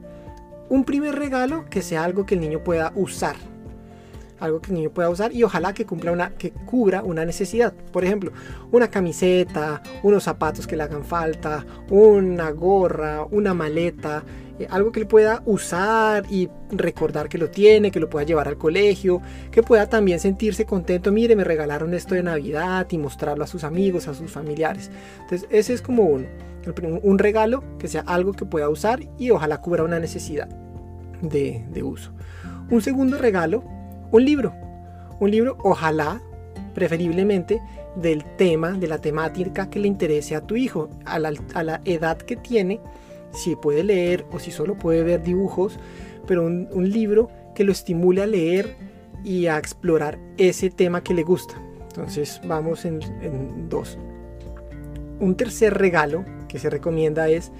Un 0.69 0.83
primer 0.85 1.13
regalo 1.13 1.65
que 1.69 1.83
sea 1.83 2.03
algo 2.03 2.25
que 2.25 2.33
el 2.33 2.41
niño 2.41 2.63
pueda 2.63 2.91
usar. 2.95 3.35
Algo 4.39 4.59
que 4.59 4.71
el 4.71 4.77
niño 4.77 4.89
pueda 4.89 5.11
usar 5.11 5.31
y 5.33 5.43
ojalá 5.43 5.71
que 5.75 5.85
cumpla 5.85 6.11
una, 6.11 6.31
que 6.31 6.49
cubra 6.49 7.03
una 7.03 7.25
necesidad. 7.25 7.73
Por 7.91 8.03
ejemplo, 8.03 8.31
una 8.71 8.89
camiseta, 8.89 9.83
unos 10.01 10.23
zapatos 10.23 10.65
que 10.65 10.75
le 10.75 10.81
hagan 10.81 11.05
falta, 11.05 11.63
una 11.91 12.49
gorra, 12.49 13.23
una 13.29 13.53
maleta, 13.53 14.23
eh, 14.61 14.67
algo 14.69 14.91
que 14.91 14.99
él 14.99 15.07
pueda 15.07 15.41
usar 15.45 16.25
y 16.29 16.49
recordar 16.71 17.29
que 17.29 17.37
lo 17.37 17.49
tiene, 17.49 17.91
que 17.91 17.99
lo 17.99 18.09
pueda 18.09 18.25
llevar 18.25 18.47
al 18.47 18.57
colegio, 18.57 19.21
que 19.51 19.63
pueda 19.63 19.87
también 19.87 20.19
sentirse 20.19 20.65
contento, 20.65 21.11
mire, 21.11 21.35
me 21.35 21.43
regalaron 21.43 21.93
esto 21.93 22.15
de 22.15 22.23
Navidad 22.23 22.87
y 22.91 22.97
mostrarlo 22.97 23.43
a 23.43 23.47
sus 23.47 23.63
amigos, 23.63 24.07
a 24.07 24.13
sus 24.13 24.31
familiares. 24.31 24.91
Entonces, 25.21 25.47
ese 25.51 25.73
es 25.73 25.81
como 25.81 26.03
uno, 26.03 26.27
un 27.01 27.19
regalo 27.19 27.63
que 27.79 27.87
sea 27.87 28.01
algo 28.01 28.33
que 28.33 28.45
pueda 28.45 28.69
usar 28.69 28.99
y 29.17 29.31
ojalá 29.31 29.61
cubra 29.61 29.83
una 29.83 29.99
necesidad 29.99 30.47
de, 31.21 31.83
uso. 31.83 32.11
Un 32.69 32.81
segundo 32.81 33.17
regalo, 33.17 33.63
un 34.11 34.25
libro. 34.25 34.53
Un 35.19 35.31
libro, 35.31 35.57
ojalá, 35.63 36.21
preferiblemente, 36.73 37.61
del 37.95 38.23
tema, 38.37 38.71
de 38.71 38.87
la 38.87 38.99
temática 38.99 39.69
que 39.69 39.79
le 39.79 39.87
interese 39.87 40.35
a 40.35 40.41
tu 40.41 40.55
hijo, 40.55 40.89
a 41.05 41.19
la 41.19 41.81
edad 41.85 42.17
que 42.17 42.35
tiene 42.35 42.79
si 43.31 43.55
puede 43.55 43.83
leer 43.83 44.25
o 44.31 44.39
si 44.39 44.51
solo 44.51 44.77
puede 44.77 45.03
ver 45.03 45.23
dibujos, 45.23 45.79
pero 46.27 46.45
un, 46.45 46.89
libro 46.89 47.29
que 47.55 47.63
lo 47.63 47.71
estimule 47.71 48.21
a 48.21 48.27
leer 48.27 48.75
y 49.23 49.47
a 49.47 49.57
explorar 49.57 50.17
ese 50.37 50.69
tema 50.69 51.03
que 51.03 51.13
le 51.13 51.23
gusta. 51.23 51.55
Entonces 51.89 52.41
vamos 52.45 52.85
en, 52.85 53.01
en 53.21 53.69
dos. 53.69 53.97
Un 55.19 55.35
tercer 55.35 55.73
regalo 55.73 56.25
que 56.47 56.59
se 56.59 56.69
recomienda 56.69 57.29
es 57.29 57.51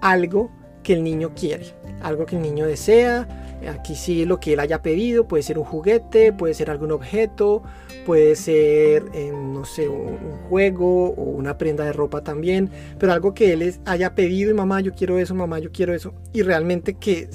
algo 0.00 0.50
que 0.88 0.94
el 0.94 1.04
niño 1.04 1.32
quiere, 1.34 1.66
algo 2.00 2.24
que 2.24 2.36
el 2.36 2.40
niño 2.40 2.64
desea. 2.66 3.28
Aquí 3.68 3.94
sí 3.94 4.24
lo 4.24 4.40
que 4.40 4.54
él 4.54 4.60
haya 4.60 4.80
pedido, 4.80 5.28
puede 5.28 5.42
ser 5.42 5.58
un 5.58 5.64
juguete, 5.64 6.32
puede 6.32 6.54
ser 6.54 6.70
algún 6.70 6.92
objeto, 6.92 7.62
puede 8.06 8.34
ser, 8.36 9.04
eh, 9.12 9.30
no 9.30 9.66
sé, 9.66 9.86
un, 9.86 10.16
juego 10.48 11.10
o 11.10 11.24
una 11.24 11.58
prenda 11.58 11.84
de 11.84 11.92
ropa 11.92 12.22
también, 12.24 12.70
pero 12.98 13.12
algo 13.12 13.34
que 13.34 13.52
él 13.52 13.74
haya 13.84 14.14
pedido 14.14 14.50
y 14.50 14.54
mamá, 14.54 14.80
yo 14.80 14.94
quiero 14.94 15.18
eso, 15.18 15.34
mamá, 15.34 15.58
yo 15.58 15.70
quiero 15.72 15.92
eso, 15.92 16.14
y 16.32 16.40
realmente 16.40 16.94
que, 16.94 17.28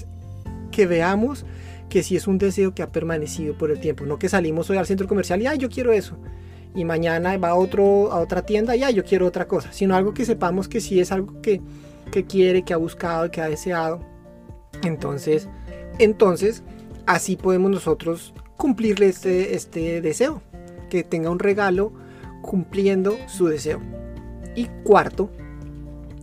que 0.72 0.88
veamos 0.88 1.45
que 1.89 2.01
sí 2.01 2.15
es 2.15 2.25
un 2.25 2.39
deseo 2.39 2.74
que 2.74 2.81
ha 2.81 2.91
permanecido 2.91 3.55
por 3.55 3.69
el 3.69 3.79
tiempo, 3.79 4.03
no 4.07 4.17
que 4.17 4.29
salimos 4.29 4.67
hoy 4.72 4.77
al 4.77 4.88
centro 4.88 5.07
comercial 5.07 5.43
y, 5.43 5.45
ay, 5.45 5.60
yo 5.60 5.69
quiero 5.69 5.91
eso, 5.91 6.17
y 6.74 6.86
mañana 6.86 7.38
va 7.38 7.50
a, 7.50 7.55
otro, 7.55 8.12
a 8.12 8.19
otra 8.19 8.48
tienda 8.48 8.75
y, 8.75 8.81
ay, 8.81 8.95
yo 8.95 9.03
quiero 9.03 9.27
otra 9.27 9.48
cosa, 9.48 9.72
sino 9.72 9.95
algo 9.95 10.12
que 10.15 10.25
sepamos 10.25 10.67
que 10.67 10.81
sí 10.81 11.00
es 11.00 11.12
algo 11.12 11.39
que 11.39 11.62
que 12.13 12.25
quiere, 12.25 12.62
que 12.62 12.75
ha 12.75 12.77
buscado, 12.77 13.32
que 13.32 13.41
ha 13.41 13.50
deseado. 13.50 14.00
Entonces, 14.84 15.50
entonces, 15.98 16.62
así 17.08 17.36
podemos 17.36 17.72
nosotros 17.72 18.36
cumplirle 18.55 19.08
este, 19.08 19.55
este 19.55 20.00
deseo, 20.00 20.43
que 20.91 21.03
tenga 21.03 21.32
un 21.32 21.39
regalo 21.39 21.91
cumpliendo 22.43 23.17
su 23.27 23.48
deseo. 23.48 23.82
Y 24.55 24.67
cuarto, 24.84 25.32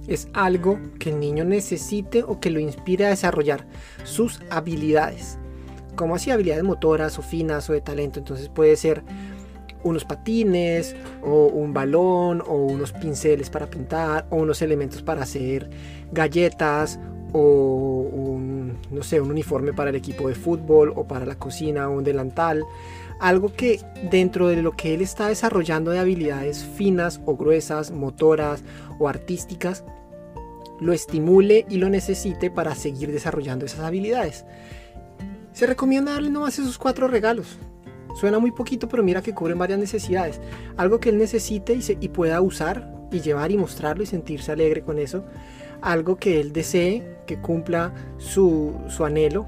es 0.07 0.29
algo 0.33 0.79
que 1.01 1.11
el 1.11 1.19
niño 1.19 1.45
necesite 1.45 2.23
o 2.23 2.39
que 2.39 2.51
lo 2.51 2.61
inspire 2.61 3.07
a 3.07 3.11
desarrollar 3.11 3.67
sus 4.05 4.41
habilidades. 4.49 5.39
Como 5.97 6.15
así 6.15 6.31
habilidades 6.31 6.63
motoras 6.63 7.19
o 7.19 7.23
finas 7.23 7.69
o 7.69 7.73
de 7.73 7.81
talento. 7.81 8.21
Entonces 8.21 8.49
puede 8.49 8.77
ser 8.77 9.03
unos 9.83 10.05
patines 10.05 10.95
o 11.23 11.47
un 11.47 11.73
balón 11.73 12.43
o 12.47 12.55
unos 12.55 12.93
pinceles 12.93 13.51
para 13.51 13.69
pintar 13.69 14.27
o 14.31 14.37
unos 14.37 14.63
elementos 14.63 15.03
para 15.03 15.23
hacer 15.23 15.71
galletas 16.13 16.99
o 17.33 18.09
un, 18.13 18.79
no 18.91 19.03
sé, 19.03 19.21
un 19.21 19.31
uniforme 19.31 19.73
para 19.73 19.91
el 19.91 19.97
equipo 19.97 20.29
de 20.29 20.35
fútbol 20.35 20.93
o 20.97 21.07
para 21.07 21.27
la 21.27 21.37
cocina 21.37 21.89
o 21.89 21.93
un 21.93 22.05
delantal. 22.05 22.65
Algo 23.21 23.53
que 23.53 23.81
dentro 24.11 24.49
de 24.49 24.63
lo 24.63 24.73
que 24.73 24.95
él 24.95 25.03
está 25.03 25.29
desarrollando 25.29 25.91
de 25.91 25.99
habilidades 25.99 26.65
finas 26.65 27.21
o 27.27 27.37
gruesas, 27.37 27.91
motoras 27.91 28.63
o 28.99 29.09
artísticas, 29.09 29.85
lo 30.81 30.93
estimule 30.93 31.67
y 31.69 31.77
lo 31.77 31.91
necesite 31.91 32.51
para 32.51 32.75
seguir 32.75 33.13
desarrollando 33.13 33.67
esas 33.67 33.81
habilidades. 33.81 34.47
Se 35.53 35.67
recomienda 35.67 36.13
darle 36.13 36.31
nomás 36.31 36.59
esos 36.59 36.79
cuatro 36.79 37.07
regalos. 37.07 37.59
Suena 38.15 38.39
muy 38.39 38.51
poquito, 38.51 38.89
pero 38.89 39.03
mira 39.03 39.23
que 39.23 39.35
cubren 39.35 39.59
varias 39.59 39.79
necesidades. 39.79 40.41
Algo 40.77 41.01
que 41.01 41.11
él 41.11 41.19
necesite 41.19 41.79
y, 42.01 42.09
pueda 42.09 42.41
usar 42.41 42.93
y 43.11 43.21
llevar 43.21 43.51
y 43.51 43.57
mostrarlo 43.57 44.03
y 44.03 44.07
sentirse 44.07 44.53
alegre 44.53 44.83
con 44.83 44.99
eso. 44.99 45.25
Algo 45.81 46.17
que 46.17 46.41
él 46.41 46.53
desee, 46.53 47.19
que 47.27 47.41
cumpla 47.41 47.95
su, 48.19 48.75
su 48.89 49.05
anhelo. 49.05 49.47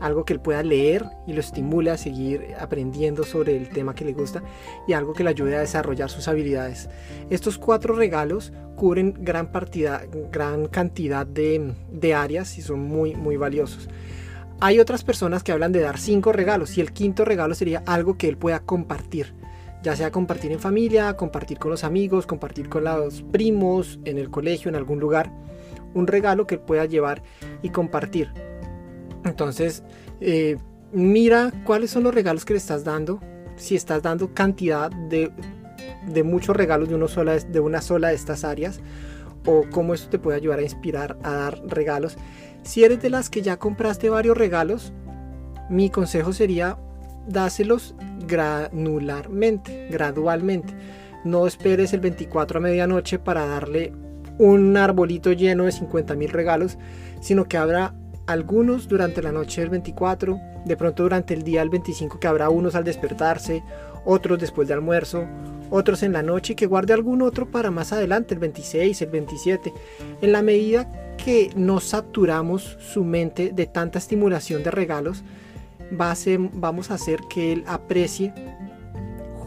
Algo 0.00 0.24
que 0.24 0.32
él 0.32 0.40
pueda 0.40 0.62
leer 0.62 1.04
y 1.26 1.32
lo 1.32 1.40
estimule 1.40 1.90
a 1.90 1.96
seguir 1.96 2.54
aprendiendo 2.60 3.24
sobre 3.24 3.56
el 3.56 3.68
tema 3.68 3.96
que 3.96 4.04
le 4.04 4.12
gusta. 4.12 4.42
Y 4.86 4.92
algo 4.92 5.12
que 5.12 5.24
le 5.24 5.30
ayude 5.30 5.56
a 5.56 5.60
desarrollar 5.60 6.08
sus 6.08 6.28
habilidades. 6.28 6.88
Estos 7.30 7.58
cuatro 7.58 7.96
regalos 7.96 8.52
cubren 8.76 9.12
gran, 9.18 9.50
partida, 9.50 10.02
gran 10.30 10.68
cantidad 10.68 11.26
de, 11.26 11.74
de 11.90 12.14
áreas 12.14 12.56
y 12.58 12.62
son 12.62 12.80
muy, 12.80 13.16
muy 13.16 13.36
valiosos. 13.36 13.88
Hay 14.60 14.80
otras 14.80 15.04
personas 15.04 15.44
que 15.44 15.52
hablan 15.52 15.70
de 15.70 15.80
dar 15.80 15.98
cinco 15.98 16.32
regalos 16.32 16.76
y 16.76 16.80
el 16.80 16.92
quinto 16.92 17.24
regalo 17.24 17.54
sería 17.54 17.84
algo 17.86 18.18
que 18.18 18.28
él 18.28 18.36
pueda 18.36 18.60
compartir. 18.60 19.34
Ya 19.84 19.94
sea 19.94 20.10
compartir 20.10 20.50
en 20.50 20.58
familia, 20.58 21.16
compartir 21.16 21.58
con 21.58 21.70
los 21.70 21.84
amigos, 21.84 22.26
compartir 22.26 22.68
con 22.68 22.82
los 22.82 23.22
primos, 23.22 24.00
en 24.04 24.18
el 24.18 24.30
colegio, 24.30 24.68
en 24.68 24.74
algún 24.74 24.98
lugar. 24.98 25.30
Un 25.94 26.08
regalo 26.08 26.48
que 26.48 26.56
él 26.56 26.60
pueda 26.60 26.86
llevar 26.86 27.22
y 27.62 27.68
compartir. 27.70 28.32
Entonces, 29.24 29.84
eh, 30.20 30.56
mira 30.92 31.52
cuáles 31.64 31.92
son 31.92 32.02
los 32.02 32.12
regalos 32.12 32.44
que 32.44 32.54
le 32.54 32.58
estás 32.58 32.82
dando. 32.82 33.20
Si 33.54 33.76
estás 33.76 34.02
dando 34.02 34.34
cantidad 34.34 34.90
de, 34.90 35.30
de 36.08 36.22
muchos 36.24 36.56
regalos 36.56 36.88
de, 36.88 37.08
sola, 37.08 37.38
de 37.38 37.60
una 37.60 37.80
sola 37.80 38.08
de 38.08 38.16
estas 38.16 38.42
áreas. 38.42 38.80
O 39.46 39.64
cómo 39.70 39.94
esto 39.94 40.10
te 40.10 40.18
puede 40.18 40.36
ayudar 40.36 40.58
a 40.58 40.62
inspirar 40.62 41.16
a 41.22 41.32
dar 41.32 41.62
regalos 41.64 42.16
si 42.68 42.84
eres 42.84 43.00
de 43.00 43.08
las 43.08 43.30
que 43.30 43.40
ya 43.40 43.56
compraste 43.56 44.10
varios 44.10 44.36
regalos, 44.36 44.92
mi 45.70 45.88
consejo 45.88 46.34
sería 46.34 46.76
dáselos 47.26 47.94
granularmente, 48.26 49.88
gradualmente. 49.90 50.74
No 51.24 51.46
esperes 51.46 51.94
el 51.94 52.00
24 52.00 52.58
a 52.58 52.60
medianoche 52.60 53.18
para 53.18 53.46
darle 53.46 53.94
un 54.36 54.76
arbolito 54.76 55.32
lleno 55.32 55.64
de 55.64 55.72
50 55.72 56.14
mil 56.14 56.28
regalos, 56.28 56.76
sino 57.22 57.46
que 57.46 57.56
habrá 57.56 57.94
algunos 58.26 58.86
durante 58.86 59.22
la 59.22 59.32
noche 59.32 59.62
del 59.62 59.70
24, 59.70 60.38
de 60.66 60.76
pronto 60.76 61.04
durante 61.04 61.32
el 61.32 61.44
día 61.44 61.60
del 61.60 61.70
25 61.70 62.20
que 62.20 62.28
habrá 62.28 62.50
unos 62.50 62.74
al 62.74 62.84
despertarse, 62.84 63.64
otros 64.04 64.38
después 64.38 64.68
de 64.68 64.74
almuerzo, 64.74 65.24
otros 65.70 66.02
en 66.02 66.12
la 66.12 66.22
noche 66.22 66.52
y 66.52 66.56
que 66.56 66.66
guarde 66.66 66.92
algún 66.92 67.22
otro 67.22 67.50
para 67.50 67.70
más 67.70 67.94
adelante, 67.94 68.34
el 68.34 68.40
26, 68.40 69.00
el 69.00 69.08
27, 69.08 69.72
en 70.20 70.32
la 70.32 70.42
medida 70.42 71.07
que 71.22 71.50
no 71.54 71.80
saturamos 71.80 72.78
su 72.80 73.04
mente 73.04 73.52
de 73.52 73.66
tanta 73.66 73.98
estimulación 73.98 74.62
de 74.62 74.70
regalos, 74.70 75.22
va 76.00 76.12
a 76.12 76.16
vamos 76.54 76.90
a 76.90 76.94
hacer 76.94 77.20
que 77.28 77.52
él 77.52 77.64
aprecie, 77.66 78.32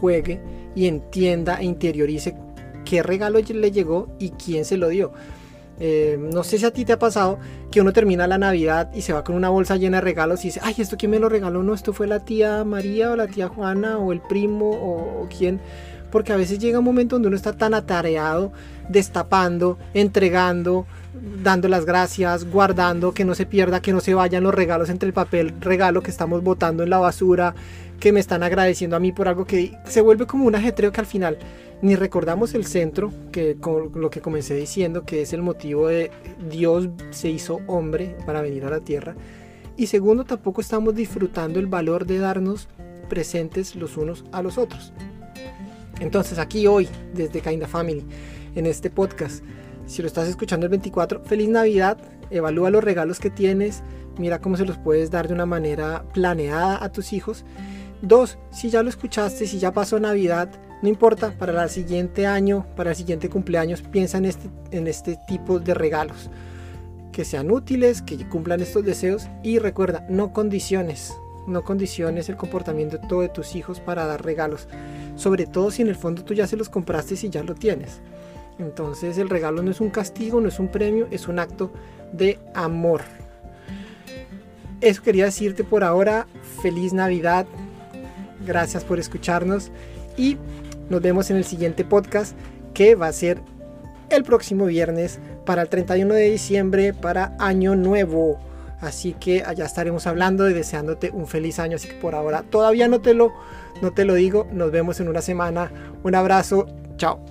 juegue 0.00 0.40
y 0.74 0.86
entienda 0.86 1.56
e 1.56 1.64
interiorice 1.64 2.36
qué 2.84 3.02
regalo 3.02 3.40
le 3.40 3.70
llegó 3.70 4.08
y 4.18 4.30
quién 4.30 4.64
se 4.64 4.76
lo 4.76 4.88
dio. 4.88 5.12
Eh, 5.80 6.18
no 6.20 6.44
sé 6.44 6.58
si 6.58 6.66
a 6.66 6.70
ti 6.70 6.84
te 6.84 6.92
ha 6.92 6.98
pasado 6.98 7.38
que 7.70 7.80
uno 7.80 7.92
termina 7.92 8.26
la 8.26 8.38
Navidad 8.38 8.92
y 8.94 9.00
se 9.00 9.12
va 9.12 9.24
con 9.24 9.34
una 9.34 9.48
bolsa 9.48 9.76
llena 9.76 9.96
de 9.96 10.02
regalos 10.02 10.44
y 10.44 10.48
dice, 10.48 10.60
ay, 10.62 10.74
¿esto 10.78 10.96
quién 10.96 11.10
me 11.10 11.18
lo 11.18 11.28
regaló? 11.28 11.62
No, 11.62 11.74
esto 11.74 11.92
fue 11.92 12.06
la 12.06 12.20
tía 12.20 12.62
María 12.64 13.10
o 13.10 13.16
la 13.16 13.26
tía 13.26 13.48
Juana 13.48 13.98
o 13.98 14.12
el 14.12 14.20
primo 14.20 14.70
o, 14.70 15.22
o 15.22 15.28
quién 15.28 15.60
porque 16.12 16.32
a 16.32 16.36
veces 16.36 16.60
llega 16.60 16.78
un 16.78 16.84
momento 16.84 17.16
donde 17.16 17.28
uno 17.28 17.36
está 17.36 17.54
tan 17.54 17.74
atareado, 17.74 18.52
destapando, 18.88 19.78
entregando, 19.94 20.86
dando 21.42 21.68
las 21.68 21.86
gracias, 21.86 22.44
guardando, 22.44 23.12
que 23.12 23.24
no 23.24 23.34
se 23.34 23.46
pierda, 23.46 23.80
que 23.80 23.92
no 23.92 24.00
se 24.00 24.14
vayan 24.14 24.44
los 24.44 24.54
regalos 24.54 24.90
entre 24.90 25.06
el 25.08 25.14
papel 25.14 25.54
regalo 25.58 26.02
que 26.02 26.10
estamos 26.10 26.44
botando 26.44 26.82
en 26.82 26.90
la 26.90 26.98
basura, 26.98 27.54
que 27.98 28.12
me 28.12 28.20
están 28.20 28.42
agradeciendo 28.42 28.94
a 28.94 29.00
mí 29.00 29.10
por 29.10 29.26
algo 29.26 29.46
que 29.46 29.72
se 29.86 30.02
vuelve 30.02 30.26
como 30.26 30.44
un 30.44 30.54
ajetreo 30.54 30.92
que 30.92 31.00
al 31.00 31.06
final 31.06 31.38
ni 31.80 31.96
recordamos 31.96 32.54
el 32.54 32.66
centro, 32.66 33.12
que 33.32 33.56
con 33.56 33.90
lo 33.94 34.10
que 34.10 34.20
comencé 34.20 34.54
diciendo, 34.54 35.04
que 35.04 35.22
es 35.22 35.32
el 35.32 35.42
motivo 35.42 35.88
de 35.88 36.10
Dios 36.48 36.88
se 37.10 37.30
hizo 37.30 37.60
hombre 37.66 38.16
para 38.26 38.42
venir 38.42 38.64
a 38.66 38.70
la 38.70 38.80
tierra. 38.80 39.16
Y 39.76 39.86
segundo, 39.86 40.24
tampoco 40.24 40.60
estamos 40.60 40.94
disfrutando 40.94 41.58
el 41.58 41.66
valor 41.66 42.06
de 42.06 42.18
darnos 42.18 42.68
presentes 43.08 43.74
los 43.74 43.96
unos 43.96 44.24
a 44.30 44.42
los 44.42 44.58
otros. 44.58 44.92
Entonces 46.00 46.38
aquí 46.38 46.66
hoy, 46.66 46.88
desde 47.14 47.40
Kinda 47.40 47.66
Family, 47.66 48.04
en 48.54 48.66
este 48.66 48.90
podcast, 48.90 49.42
si 49.86 50.02
lo 50.02 50.08
estás 50.08 50.28
escuchando 50.28 50.66
el 50.66 50.70
24, 50.70 51.22
feliz 51.24 51.48
Navidad, 51.48 51.98
evalúa 52.30 52.70
los 52.70 52.84
regalos 52.84 53.18
que 53.18 53.30
tienes, 53.30 53.82
mira 54.18 54.40
cómo 54.40 54.56
se 54.56 54.64
los 54.64 54.78
puedes 54.78 55.10
dar 55.10 55.28
de 55.28 55.34
una 55.34 55.46
manera 55.46 56.04
planeada 56.12 56.82
a 56.82 56.90
tus 56.90 57.12
hijos. 57.12 57.44
Dos, 58.00 58.38
si 58.50 58.70
ya 58.70 58.82
lo 58.82 58.88
escuchaste, 58.88 59.46
si 59.46 59.58
ya 59.58 59.72
pasó 59.72 60.00
Navidad, 60.00 60.50
no 60.82 60.88
importa, 60.88 61.32
para 61.38 61.62
el 61.62 61.70
siguiente 61.70 62.26
año, 62.26 62.66
para 62.74 62.90
el 62.90 62.96
siguiente 62.96 63.28
cumpleaños, 63.28 63.82
piensa 63.82 64.18
en 64.18 64.24
este, 64.24 64.50
en 64.72 64.88
este 64.88 65.16
tipo 65.28 65.60
de 65.60 65.74
regalos. 65.74 66.28
Que 67.12 67.24
sean 67.24 67.52
útiles, 67.52 68.02
que 68.02 68.28
cumplan 68.28 68.60
estos 68.60 68.84
deseos 68.84 69.28
y 69.44 69.58
recuerda, 69.58 70.04
no 70.08 70.32
condiciones, 70.32 71.14
no 71.46 71.64
condiciones 71.64 72.28
el 72.28 72.36
comportamiento 72.36 72.98
de 72.98 73.06
todos 73.06 73.32
tus 73.32 73.54
hijos 73.54 73.80
para 73.80 74.06
dar 74.06 74.24
regalos. 74.24 74.68
Sobre 75.16 75.46
todo 75.46 75.70
si 75.70 75.82
en 75.82 75.88
el 75.88 75.96
fondo 75.96 76.24
tú 76.24 76.34
ya 76.34 76.46
se 76.46 76.56
los 76.56 76.68
compraste 76.68 77.14
y 77.20 77.30
ya 77.30 77.42
lo 77.42 77.54
tienes. 77.54 78.00
Entonces 78.58 79.18
el 79.18 79.28
regalo 79.28 79.62
no 79.62 79.70
es 79.70 79.80
un 79.80 79.90
castigo, 79.90 80.40
no 80.40 80.48
es 80.48 80.58
un 80.58 80.68
premio, 80.68 81.08
es 81.10 81.28
un 81.28 81.38
acto 81.38 81.72
de 82.12 82.38
amor. 82.54 83.02
Eso 84.80 85.02
quería 85.02 85.26
decirte 85.26 85.64
por 85.64 85.84
ahora. 85.84 86.26
Feliz 86.60 86.92
Navidad. 86.92 87.46
Gracias 88.46 88.84
por 88.84 88.98
escucharnos. 88.98 89.70
Y 90.16 90.36
nos 90.90 91.00
vemos 91.00 91.30
en 91.30 91.36
el 91.36 91.44
siguiente 91.44 91.84
podcast 91.84 92.36
que 92.74 92.94
va 92.94 93.06
a 93.06 93.12
ser 93.12 93.40
el 94.10 94.24
próximo 94.24 94.66
viernes 94.66 95.20
para 95.46 95.62
el 95.62 95.68
31 95.68 96.14
de 96.14 96.30
diciembre 96.30 96.92
para 96.92 97.34
Año 97.38 97.76
Nuevo. 97.76 98.51
Así 98.82 99.14
que 99.14 99.44
allá 99.44 99.64
estaremos 99.64 100.06
hablando 100.08 100.50
y 100.50 100.52
deseándote 100.52 101.10
un 101.10 101.26
feliz 101.26 101.58
año. 101.60 101.76
Así 101.76 101.88
que 101.88 101.94
por 101.94 102.14
ahora 102.14 102.42
todavía 102.42 102.88
no 102.88 103.00
te 103.00 103.14
lo, 103.14 103.32
no 103.80 103.92
te 103.92 104.04
lo 104.04 104.14
digo. 104.14 104.46
Nos 104.52 104.72
vemos 104.72 105.00
en 105.00 105.08
una 105.08 105.22
semana. 105.22 105.70
Un 106.02 106.14
abrazo. 106.16 106.66
Chao. 106.96 107.24